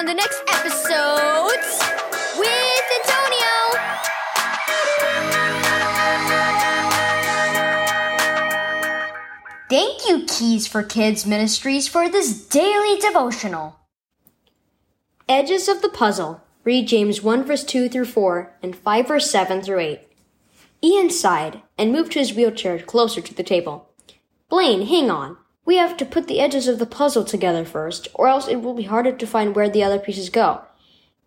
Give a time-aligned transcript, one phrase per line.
[0.00, 1.78] on the next episodes
[2.38, 3.52] with Antonio.
[9.68, 13.78] Thank you, Keys for Kids Ministries, for this daily devotional.
[15.28, 16.40] Edges of the puzzle.
[16.64, 20.00] Read James 1 verse 2 through 4 and 5 verse 7 through 8.
[20.82, 23.90] Ian sighed and moved to his wheelchair closer to the table.
[24.48, 25.36] Blaine, hang on.
[25.70, 28.74] We have to put the edges of the puzzle together first, or else it will
[28.74, 30.62] be harder to find where the other pieces go.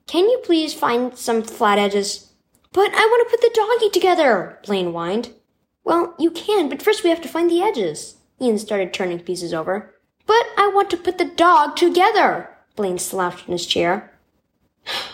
[0.06, 2.34] Can you please find some flat edges?
[2.74, 5.30] But I want to put the doggy together, Blaine whined.
[5.86, 8.18] Well, you can, but first we have to find the edges.
[8.42, 9.96] Ian started turning pieces over.
[10.26, 12.50] But I want to put the dog together.
[12.76, 14.12] Blaine slouched in his chair.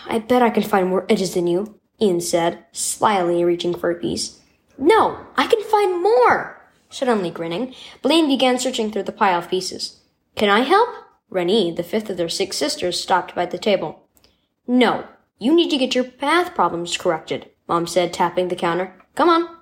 [0.08, 3.94] I bet I can find more edges than you, Ian said, slyly reaching for a
[3.94, 4.40] piece.
[4.76, 6.59] No, I can find more.
[6.90, 10.00] Suddenly grinning, Blaine began searching through the pile of pieces.
[10.34, 10.88] Can I help?
[11.30, 14.02] Renee, the fifth of their six sisters, stopped by the table.
[14.66, 15.06] No,
[15.38, 18.92] you need to get your math problems corrected, Mom said, tapping the counter.
[19.14, 19.56] Come on.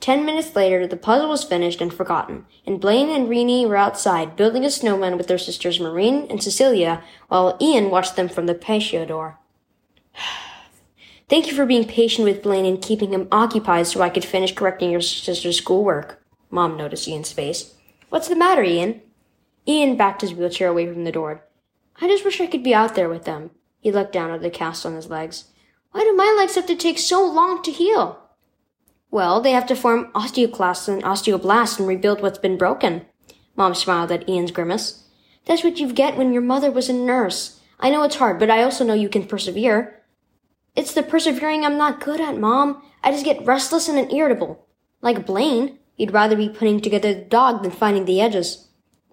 [0.00, 4.34] Ten minutes later, the puzzle was finished and forgotten, and Blaine and Renee were outside
[4.34, 8.54] building a snowman with their sisters Maureen and Cecilia, while Ian watched them from the
[8.54, 9.38] patio door.
[11.28, 14.54] Thank you for being patient with Blaine and keeping him occupied so I could finish
[14.54, 16.19] correcting your sister's schoolwork.
[16.50, 17.74] Mom noticed Ian's face.
[18.08, 19.02] What's the matter, Ian?
[19.66, 21.44] Ian backed his wheelchair away from the door.
[22.00, 23.50] I just wish I could be out there with them.
[23.80, 25.44] He looked down at the cast on his legs.
[25.92, 28.20] Why do my legs have to take so long to heal?
[29.10, 33.06] Well, they have to form osteoclasts and osteoblasts and rebuild what's been broken.
[33.56, 35.04] Mom smiled at Ian's grimace.
[35.46, 37.60] That's what you get when your mother was a nurse.
[37.80, 40.02] I know it's hard, but I also know you can persevere.
[40.76, 42.82] It's the persevering I'm not good at, Mom.
[43.02, 44.66] I just get restless and irritable.
[45.02, 48.68] Like Blaine, he'd rather be putting together the dog than finding the edges.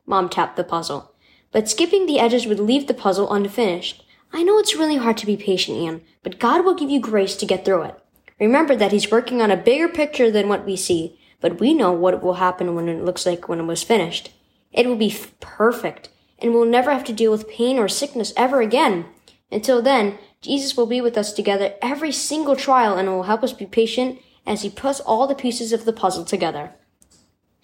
[0.05, 1.11] Mom tapped the puzzle.
[1.51, 4.05] But skipping the edges would leave the puzzle unfinished.
[4.31, 7.35] I know it's really hard to be patient, Ian, but God will give you grace
[7.35, 7.99] to get through it.
[8.39, 11.91] Remember that he's working on a bigger picture than what we see, but we know
[11.91, 14.31] what will happen when it looks like when it was finished.
[14.71, 16.07] It will be f- perfect,
[16.39, 19.07] and we'll never have to deal with pain or sickness ever again.
[19.51, 23.51] Until then, Jesus will be with us together every single trial and will help us
[23.51, 26.71] be patient as he puts all the pieces of the puzzle together.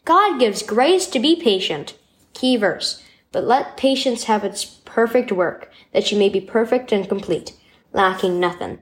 [0.05, 1.97] God gives grace to be patient.
[2.33, 3.01] Key verse.
[3.31, 7.53] But let patience have its perfect work, that you may be perfect and complete,
[7.93, 8.79] lacking nothing.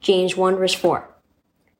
[0.00, 1.08] James 1 verse 4.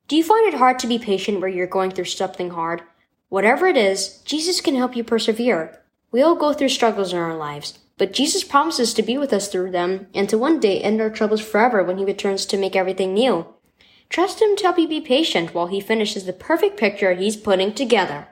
[0.08, 2.82] Do you find it hard to be patient where you're going through something hard?
[3.28, 5.82] Whatever it is, Jesus can help you persevere.
[6.12, 9.48] We all go through struggles in our lives, but Jesus promises to be with us
[9.48, 12.76] through them and to one day end our troubles forever when he returns to make
[12.76, 13.46] everything new.
[14.08, 17.74] Trust him to help you be patient while he finishes the perfect picture he's putting
[17.74, 18.28] together.